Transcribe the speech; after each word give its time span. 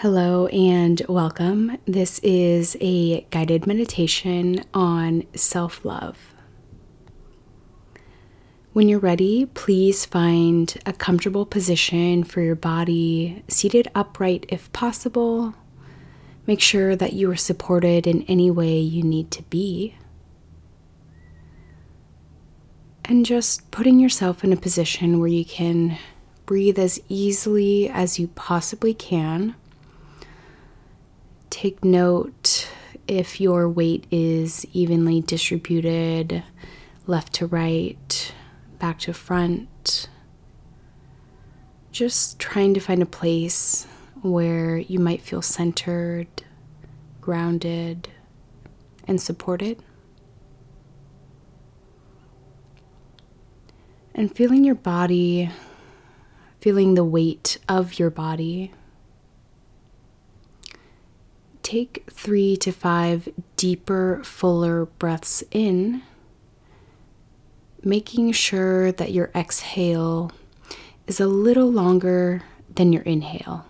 Hello 0.00 0.46
and 0.46 1.02
welcome. 1.10 1.76
This 1.84 2.20
is 2.20 2.74
a 2.80 3.20
guided 3.28 3.66
meditation 3.66 4.64
on 4.72 5.24
self 5.34 5.84
love. 5.84 6.32
When 8.72 8.88
you're 8.88 8.98
ready, 8.98 9.44
please 9.44 10.06
find 10.06 10.74
a 10.86 10.94
comfortable 10.94 11.44
position 11.44 12.24
for 12.24 12.40
your 12.40 12.54
body, 12.54 13.44
seated 13.48 13.88
upright 13.94 14.46
if 14.48 14.72
possible. 14.72 15.52
Make 16.46 16.62
sure 16.62 16.96
that 16.96 17.12
you 17.12 17.30
are 17.30 17.36
supported 17.36 18.06
in 18.06 18.22
any 18.22 18.50
way 18.50 18.78
you 18.78 19.02
need 19.02 19.30
to 19.32 19.42
be. 19.42 19.96
And 23.04 23.26
just 23.26 23.70
putting 23.70 24.00
yourself 24.00 24.44
in 24.44 24.50
a 24.54 24.56
position 24.56 25.20
where 25.20 25.28
you 25.28 25.44
can 25.44 25.98
breathe 26.46 26.78
as 26.78 27.02
easily 27.10 27.86
as 27.90 28.18
you 28.18 28.28
possibly 28.28 28.94
can 28.94 29.56
Take 31.50 31.84
note 31.84 32.68
if 33.08 33.40
your 33.40 33.68
weight 33.68 34.06
is 34.10 34.64
evenly 34.72 35.20
distributed 35.20 36.44
left 37.08 37.32
to 37.34 37.46
right, 37.46 38.32
back 38.78 39.00
to 39.00 39.12
front. 39.12 40.08
Just 41.90 42.38
trying 42.38 42.72
to 42.74 42.80
find 42.80 43.02
a 43.02 43.06
place 43.06 43.86
where 44.22 44.78
you 44.78 45.00
might 45.00 45.22
feel 45.22 45.42
centered, 45.42 46.28
grounded, 47.20 48.08
and 49.08 49.20
supported. 49.20 49.82
And 54.14 54.34
feeling 54.34 54.62
your 54.64 54.76
body, 54.76 55.50
feeling 56.60 56.94
the 56.94 57.04
weight 57.04 57.58
of 57.68 57.98
your 57.98 58.10
body 58.10 58.72
take 61.70 62.04
three 62.10 62.56
to 62.56 62.72
five 62.72 63.28
deeper, 63.54 64.20
fuller 64.24 64.86
breaths 64.86 65.44
in, 65.52 66.02
making 67.84 68.32
sure 68.32 68.90
that 68.90 69.12
your 69.12 69.30
exhale 69.36 70.32
is 71.06 71.20
a 71.20 71.28
little 71.28 71.70
longer 71.70 72.42
than 72.74 72.92
your 72.92 73.04
inhale. 73.04 73.66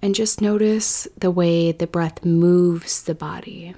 And 0.00 0.14
just 0.14 0.40
notice 0.40 1.08
the 1.18 1.32
way 1.32 1.72
the 1.72 1.88
breath 1.88 2.24
moves 2.24 3.02
the 3.02 3.14
body. 3.14 3.74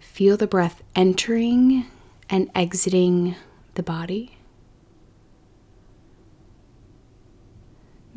Feel 0.00 0.38
the 0.38 0.46
breath 0.46 0.82
entering 0.96 1.84
and 2.30 2.50
exiting 2.54 3.36
the 3.74 3.82
body. 3.82 4.37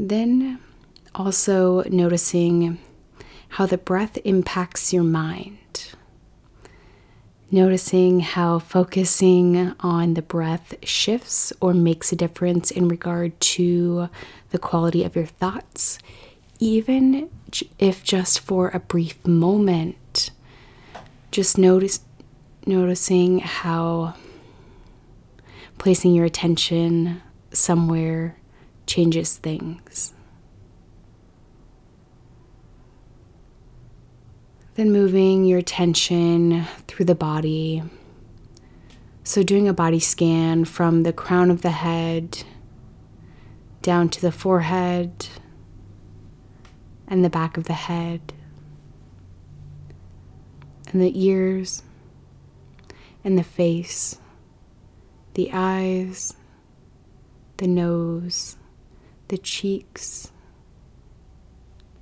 Then 0.03 0.57
also 1.13 1.83
noticing 1.83 2.79
how 3.49 3.67
the 3.67 3.77
breath 3.77 4.17
impacts 4.25 4.91
your 4.91 5.03
mind. 5.03 5.93
Noticing 7.51 8.21
how 8.21 8.57
focusing 8.57 9.75
on 9.79 10.15
the 10.15 10.23
breath 10.23 10.73
shifts 10.83 11.53
or 11.61 11.75
makes 11.75 12.11
a 12.11 12.15
difference 12.15 12.71
in 12.71 12.87
regard 12.87 13.39
to 13.41 14.09
the 14.49 14.57
quality 14.57 15.03
of 15.03 15.15
your 15.15 15.27
thoughts, 15.27 15.99
even 16.57 17.29
if 17.77 18.03
just 18.03 18.39
for 18.39 18.69
a 18.69 18.79
brief 18.79 19.27
moment. 19.27 20.31
Just 21.29 21.59
notice 21.59 21.99
noticing 22.65 23.37
how 23.37 24.15
placing 25.77 26.15
your 26.15 26.25
attention 26.25 27.21
somewhere 27.51 28.40
changes 28.91 29.37
things. 29.37 30.13
Then 34.75 34.91
moving 34.91 35.45
your 35.45 35.59
attention 35.59 36.65
through 36.87 37.05
the 37.05 37.15
body. 37.15 37.83
So, 39.23 39.43
doing 39.43 39.69
a 39.69 39.73
body 39.73 40.01
scan 40.01 40.65
from 40.65 41.03
the 41.03 41.13
crown 41.13 41.49
of 41.49 41.61
the 41.61 41.71
head 41.71 42.43
down 43.81 44.09
to 44.09 44.19
the 44.19 44.31
forehead 44.31 45.27
and 47.07 47.23
the 47.23 47.29
back 47.29 47.55
of 47.55 47.65
the 47.65 47.73
head, 47.73 48.33
and 50.91 51.01
the 51.01 51.25
ears, 51.25 51.83
and 53.23 53.37
the 53.37 53.43
face, 53.43 54.17
the 55.35 55.49
eyes, 55.53 56.35
the 57.55 57.67
nose 57.67 58.57
the 59.31 59.37
cheeks, 59.37 60.29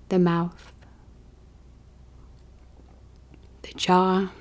the 0.09 0.17
mouth, 0.17 0.73
the 3.61 3.71
jaw, 3.75 4.31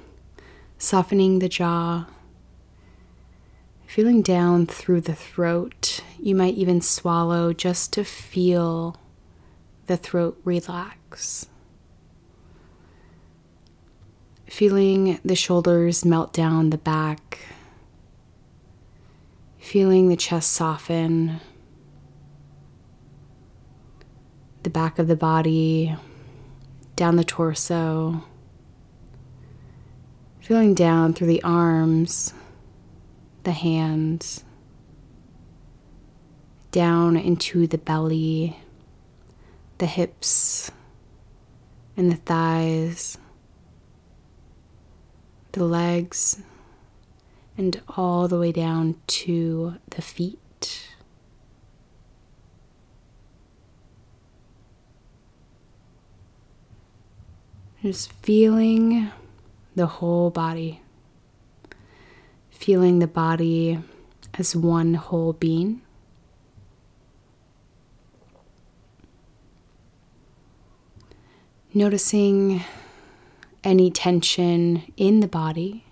softening 0.79 1.39
the 1.39 1.51
jaw, 1.51 2.07
feeling 3.87 4.23
down 4.23 4.65
through 4.65 5.03
the 5.03 5.15
throat. 5.15 6.01
You 6.19 6.35
might 6.35 6.55
even 6.55 6.81
swallow 6.81 7.53
just 7.53 7.93
to 7.93 8.05
feel 8.05 8.97
the 9.87 9.99
throat 9.99 10.41
relax. 10.43 11.47
Feeling 14.47 15.21
the 15.23 15.37
shoulders 15.37 16.07
melt 16.07 16.33
down 16.33 16.71
the 16.71 16.79
back, 16.79 17.41
feeling 19.59 20.09
the 20.09 20.17
chest 20.17 20.51
soften 20.53 21.43
the 24.63 24.71
back 24.71 24.99
of 24.99 25.09
the 25.09 25.17
body, 25.17 25.95
down 26.97 27.17
the 27.17 27.25
torso, 27.25 28.25
feeling 30.41 30.75
down 30.75 31.13
through 31.13 31.27
the 31.27 31.43
arms, 31.43 32.35
the 33.45 33.53
hands, 33.53 34.45
down 36.71 37.17
into 37.17 37.67
the 37.67 37.79
belly, 37.79 38.59
the 39.79 39.87
hips, 39.87 40.71
and 41.97 42.11
the 42.11 42.17
thighs, 42.17 43.19
the 45.53 45.65
legs, 45.65 46.43
and 47.57 47.81
all 47.97 48.29
the 48.29 48.39
way 48.39 48.53
down 48.53 48.97
to 49.07 49.75
the 49.91 50.03
feet. 50.03 50.39
Just 57.81 58.13
feeling 58.25 59.13
the 59.77 59.87
whole 59.87 60.31
body, 60.31 60.83
feeling 62.51 62.99
the 62.99 63.07
body 63.07 63.79
as 64.35 64.57
one 64.57 64.95
whole 64.95 65.33
being. 65.33 65.83
Noticing 71.73 72.65
any 73.63 73.93
tension 73.93 74.93
in 74.97 75.21
the 75.21 75.29
body, 75.29 75.85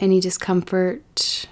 any 0.00 0.18
discomfort. 0.18 1.46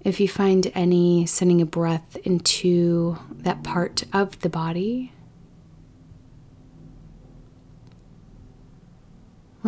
If 0.00 0.18
you 0.18 0.26
find 0.26 0.72
any, 0.74 1.26
sending 1.26 1.62
a 1.62 1.66
breath 1.66 2.16
into 2.24 3.18
that 3.30 3.62
part 3.62 4.02
of 4.12 4.40
the 4.40 4.48
body. 4.48 5.12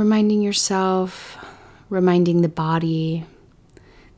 Reminding 0.01 0.41
yourself, 0.41 1.37
reminding 1.91 2.41
the 2.41 2.49
body 2.49 3.27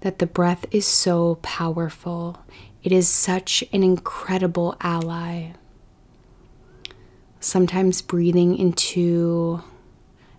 that 0.02 0.20
the 0.20 0.26
breath 0.26 0.64
is 0.70 0.86
so 0.86 1.40
powerful. 1.42 2.38
It 2.84 2.92
is 2.92 3.08
such 3.08 3.64
an 3.72 3.82
incredible 3.82 4.76
ally. 4.80 5.54
Sometimes 7.40 8.00
breathing 8.00 8.56
into 8.56 9.64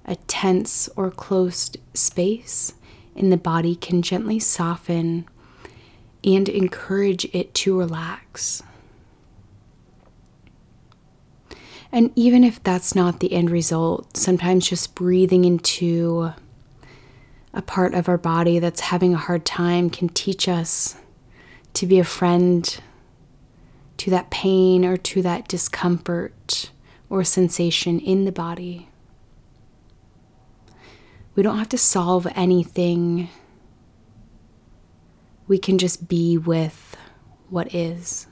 a 0.05 0.15
tense 0.15 0.87
or 0.95 1.11
closed 1.11 1.77
space 1.93 2.75
in 3.13 3.29
the 3.29 3.35
body 3.35 3.75
can 3.75 4.01
gently 4.01 4.39
soften 4.39 5.27
and 6.23 6.47
encourage 6.47 7.25
it 7.33 7.53
to 7.55 7.77
relax. 7.77 8.63
And 11.93 12.11
even 12.15 12.43
if 12.43 12.61
that's 12.63 12.95
not 12.95 13.19
the 13.19 13.33
end 13.33 13.51
result, 13.51 14.17
sometimes 14.17 14.67
just 14.67 14.95
breathing 14.95 15.45
into 15.45 16.33
a 17.53 17.61
part 17.61 17.93
of 17.93 18.09
our 18.09 18.17
body 18.17 18.57
that's 18.57 18.79
having 18.79 19.13
a 19.13 19.17
hard 19.17 19.45
time 19.45 19.91
can 19.91 20.09
teach 20.09 20.49
us 20.49 20.95
to 21.75 21.85
be 21.85 21.99
a 21.99 22.03
friend 22.03 22.79
to 23.97 24.09
that 24.09 24.31
pain 24.31 24.83
or 24.83 24.97
to 24.97 25.21
that 25.21 25.47
discomfort 25.47 26.71
or 27.11 27.23
sensation 27.23 27.99
in 27.99 28.25
the 28.25 28.31
body. 28.31 28.89
We 31.35 31.43
don't 31.43 31.59
have 31.59 31.69
to 31.69 31.77
solve 31.77 32.27
anything. 32.35 33.29
We 35.47 35.59
can 35.59 35.77
just 35.77 36.07
be 36.07 36.39
with 36.39 36.97
what 37.51 37.73
is. 37.75 38.25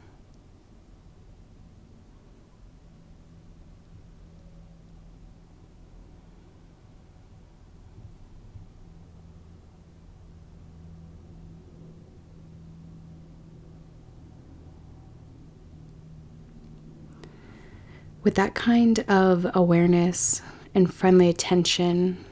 With 18.24 18.36
that 18.36 18.54
kind 18.54 19.00
of 19.10 19.48
awareness 19.56 20.44
and 20.76 20.94
friendly 20.94 21.28
attention, 21.28 22.24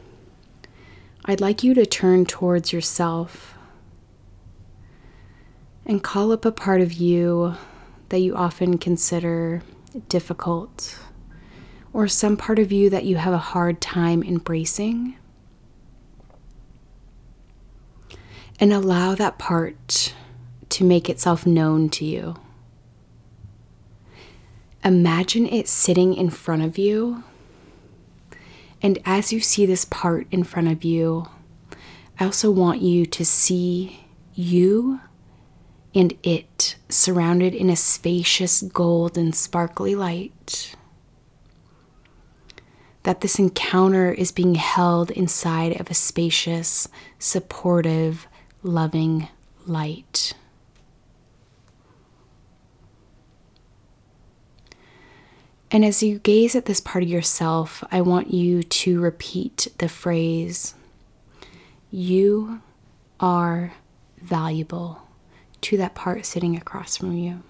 I'd 1.25 1.41
like 1.41 1.63
you 1.63 1.73
to 1.73 1.85
turn 1.85 2.25
towards 2.25 2.71
yourself 2.71 3.55
and 5.85 6.03
call 6.03 6.31
up 6.31 6.45
a 6.45 6.51
part 6.51 6.81
of 6.81 6.93
you 6.93 7.55
that 8.09 8.19
you 8.19 8.35
often 8.35 8.77
consider 8.77 9.63
difficult 10.07 10.99
or 11.91 12.07
some 12.07 12.37
part 12.37 12.59
of 12.59 12.71
you 12.71 12.91
that 12.91 13.05
you 13.05 13.15
have 13.15 13.33
a 13.33 13.39
hard 13.39 13.81
time 13.81 14.21
embracing. 14.21 15.15
And 18.59 18.71
allow 18.71 19.15
that 19.15 19.39
part 19.39 20.13
to 20.69 20.83
make 20.83 21.09
itself 21.09 21.47
known 21.47 21.89
to 21.89 22.05
you. 22.05 22.35
Imagine 24.83 25.45
it 25.45 25.67
sitting 25.67 26.13
in 26.13 26.29
front 26.29 26.63
of 26.63 26.77
you. 26.77 27.23
And 28.81 28.99
as 29.05 29.33
you 29.33 29.41
see 29.41 29.65
this 29.65 29.85
part 29.85 30.27
in 30.31 30.43
front 30.43 30.69
of 30.69 30.83
you, 30.83 31.27
I 32.19 32.25
also 32.25 32.49
want 32.49 32.81
you 32.81 33.05
to 33.05 33.25
see 33.25 34.05
you 34.33 35.01
and 35.93 36.13
it 36.23 36.75
surrounded 36.87 37.55
in 37.55 37.69
a 37.69 37.75
spacious 37.75 38.61
gold 38.61 39.17
and 39.17 39.35
sparkly 39.35 39.95
light. 39.95 40.75
That 43.03 43.21
this 43.21 43.39
encounter 43.39 44.11
is 44.11 44.31
being 44.31 44.55
held 44.55 45.11
inside 45.11 45.79
of 45.79 45.89
a 45.89 45.93
spacious, 45.93 46.87
supportive, 47.17 48.27
loving 48.61 49.29
light. 49.65 50.33
And 55.71 55.85
as 55.85 56.01
you 56.01 56.17
gaze 56.19 56.55
at 56.55 56.65
this 56.65 56.79
part 56.81 57.03
of 57.03 57.09
yourself, 57.09 57.83
I 57.91 58.01
want 58.01 58.33
you 58.33 58.63
to 58.63 58.99
repeat 58.99 59.67
the 59.77 59.89
phrase, 59.89 60.73
You 61.91 62.61
are 63.19 63.73
valuable, 64.19 65.01
to 65.61 65.77
that 65.77 65.93
part 65.93 66.25
sitting 66.25 66.55
across 66.55 66.97
from 66.97 67.13
you. 67.13 67.43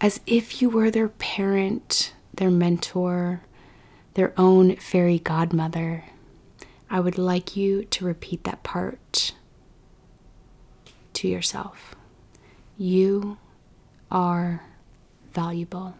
As 0.00 0.20
if 0.26 0.60
you 0.60 0.68
were 0.68 0.90
their 0.90 1.08
parent, 1.08 2.12
their 2.34 2.50
mentor, 2.50 3.42
their 4.14 4.32
own 4.36 4.74
fairy 4.76 5.20
godmother, 5.20 6.04
I 6.90 6.98
would 6.98 7.18
like 7.18 7.56
you 7.56 7.84
to 7.84 8.04
repeat 8.04 8.44
that 8.44 8.64
part 8.64 9.32
to 11.14 11.28
yourself. 11.28 11.94
You 12.76 13.38
are 14.10 14.62
valuable. 15.32 15.94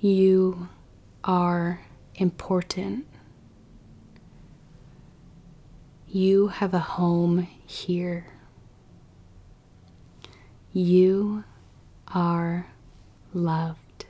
You 0.00 0.68
are 1.24 1.80
important. 2.14 3.04
You 6.06 6.46
have 6.48 6.72
a 6.72 6.78
home 6.78 7.48
here. 7.66 8.26
You 10.72 11.42
are 12.14 12.68
loved. 13.34 14.06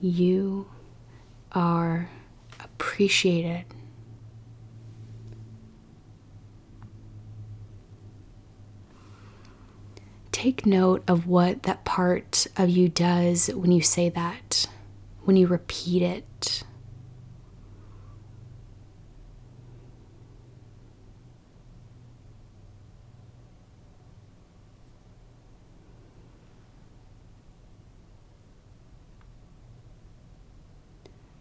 You 0.00 0.68
are 1.50 2.08
appreciated. 2.60 3.64
Take 10.42 10.66
note 10.66 11.04
of 11.06 11.24
what 11.28 11.62
that 11.62 11.84
part 11.84 12.48
of 12.56 12.68
you 12.68 12.88
does 12.88 13.46
when 13.54 13.70
you 13.70 13.80
say 13.80 14.08
that, 14.08 14.66
when 15.22 15.36
you 15.36 15.46
repeat 15.46 16.02
it. 16.02 16.64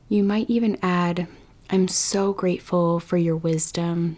You 0.10 0.24
might 0.24 0.48
even 0.48 0.78
add, 0.84 1.28
I'm 1.72 1.88
so 1.88 2.34
grateful 2.34 3.00
for 3.00 3.18
your 3.18 3.36
wisdom. 3.36 4.18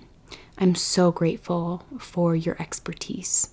I'm 0.57 0.75
so 0.75 1.09
grateful 1.13 1.85
for 1.97 2.35
your 2.35 2.61
expertise. 2.61 3.52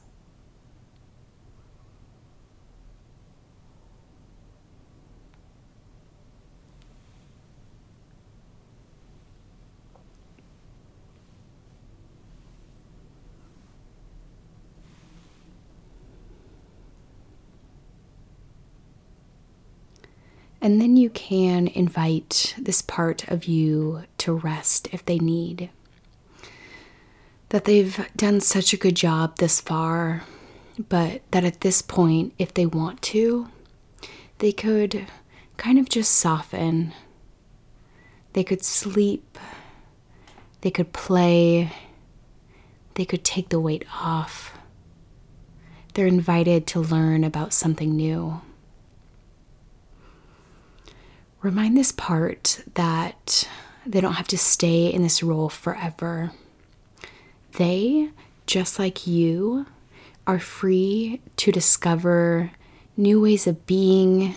And 20.62 20.80
then 20.80 20.96
you 20.96 21.08
can 21.08 21.68
invite 21.68 22.54
this 22.58 22.82
part 22.82 23.26
of 23.28 23.46
you 23.46 24.04
to 24.18 24.34
rest 24.34 24.88
if 24.92 25.04
they 25.04 25.18
need. 25.18 25.70
That 27.48 27.64
they've 27.64 28.06
done 28.14 28.40
such 28.40 28.72
a 28.72 28.76
good 28.76 28.94
job 28.94 29.38
this 29.38 29.60
far, 29.60 30.24
but 30.88 31.22
that 31.30 31.44
at 31.44 31.62
this 31.62 31.80
point, 31.80 32.34
if 32.38 32.52
they 32.52 32.66
want 32.66 33.00
to, 33.02 33.48
they 34.38 34.52
could 34.52 35.06
kind 35.56 35.78
of 35.78 35.88
just 35.88 36.12
soften. 36.12 36.92
They 38.34 38.44
could 38.44 38.62
sleep. 38.62 39.38
They 40.61 40.70
could 40.70 40.92
play. 40.92 41.73
They 42.94 43.06
could 43.06 43.25
take 43.25 43.49
the 43.49 43.61
weight 43.61 43.87
off. 43.94 44.58
They're 45.94 46.06
invited 46.06 46.66
to 46.68 46.80
learn 46.80 47.25
about 47.25 47.54
something 47.54 47.96
new 47.96 48.42
remind 51.42 51.76
this 51.76 51.92
part 51.92 52.62
that 52.75 53.49
they 53.87 54.00
don't 54.00 54.14
have 54.14 54.28
to 54.28 54.38
stay 54.38 54.87
in 54.87 55.02
this 55.02 55.23
role 55.23 55.49
forever. 55.49 56.32
They, 57.52 58.11
just 58.47 58.78
like 58.78 59.06
you, 59.06 59.66
are 60.26 60.38
free 60.38 61.20
to 61.37 61.50
discover 61.50 62.52
new 62.97 63.20
ways 63.20 63.47
of 63.47 63.66
being 63.66 64.35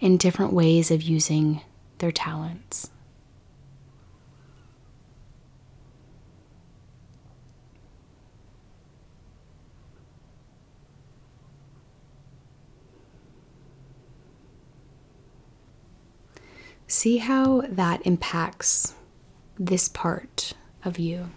and 0.00 0.18
different 0.18 0.52
ways 0.52 0.90
of 0.90 1.02
using 1.02 1.60
their 1.98 2.12
talents. 2.12 2.90
See 16.88 17.18
how 17.18 17.62
that 17.68 18.06
impacts 18.06 18.94
this 19.58 19.88
part 19.88 20.54
of 20.84 20.98
you. 20.98 21.30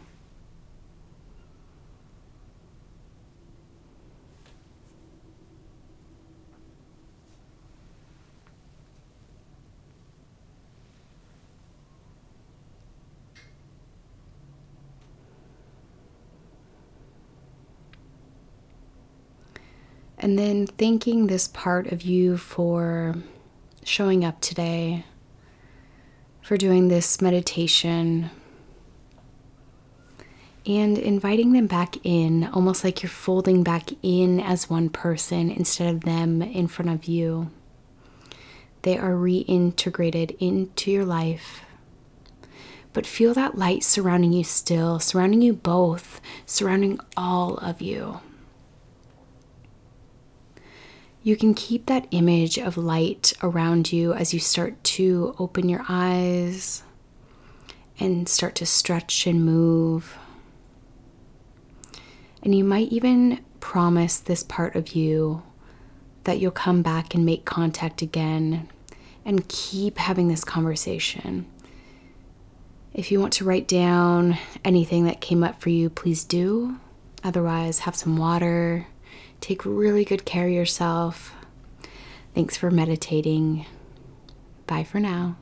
And 20.17 20.37
then 20.37 20.67
thanking 20.67 21.27
this 21.27 21.47
part 21.47 21.91
of 21.91 22.01
you 22.03 22.37
for 22.37 23.15
showing 23.83 24.23
up 24.23 24.41
today, 24.41 25.05
for 26.49 26.57
doing 26.57 26.87
this 26.87 27.21
meditation 27.21 28.27
and 30.65 30.97
inviting 30.97 31.53
them 31.53 31.67
back 31.67 32.03
in, 32.03 32.43
almost 32.43 32.83
like 32.83 33.03
you're 33.03 33.09
folding 33.11 33.61
back 33.61 33.91
in 34.01 34.39
as 34.39 34.67
one 34.67 34.89
person 34.89 35.51
instead 35.51 35.93
of 35.93 36.01
them 36.01 36.41
in 36.41 36.67
front 36.67 36.89
of 36.89 37.05
you. 37.05 37.51
they 38.81 38.97
are 38.97 39.11
reintegrated 39.11 40.35
into 40.39 40.89
your 40.89 41.05
life. 41.05 41.61
But 42.93 43.05
feel 43.05 43.35
that 43.35 43.55
light 43.55 43.83
surrounding 43.83 44.33
you 44.33 44.43
still, 44.43 44.99
surrounding 44.99 45.43
you 45.43 45.53
both, 45.53 46.19
surrounding 46.47 46.99
all 47.15 47.57
of 47.57 47.79
you. 47.79 48.21
You 51.21 51.35
can 51.35 51.53
keep 51.53 51.85
that 51.87 52.07
image 52.11 52.57
of 52.57 52.77
light 52.77 53.33
around 53.43 53.91
you 53.91 54.13
as 54.13 54.33
you 54.33 54.39
start 54.39 54.81
to 54.85 55.35
open 55.37 55.67
your 55.67 55.83
eyes 55.89 56.83
and 57.99 58.29
start 58.29 58.55
to 58.55 58.65
stretch 58.65 59.27
and 59.27 59.43
move. 59.43 60.17
And 62.41 62.55
you 62.55 62.63
might 62.63 62.87
even 62.89 63.43
promise 63.59 64.17
this 64.17 64.43
part 64.43 64.75
of 64.75 64.95
you 64.95 65.43
that 66.23 66.39
you'll 66.39 66.51
come 66.51 66.81
back 66.81 67.13
and 67.13 67.25
make 67.25 67.43
contact 67.43 68.01
again 68.01 68.69
and 69.25 69.47
keep 69.49 69.97
having 69.97 70.29
this 70.29 70.45
conversation. 70.45 71.45
If 72.93 73.11
you 73.11 73.19
want 73.19 73.33
to 73.33 73.45
write 73.45 73.67
down 73.67 74.37
anything 74.63 75.03
that 75.03 75.19
came 75.19 75.43
up 75.43 75.61
for 75.61 75.69
you, 75.69 75.89
please 75.89 76.23
do. 76.23 76.79
Otherwise, 77.25 77.79
have 77.79 77.95
some 77.95 78.15
water 78.15 78.87
Take 79.41 79.65
really 79.65 80.05
good 80.05 80.25
care 80.25 80.47
of 80.47 80.53
yourself. 80.53 81.33
Thanks 82.35 82.57
for 82.57 82.69
meditating. 82.69 83.65
Bye 84.67 84.83
for 84.83 84.99
now. 84.99 85.37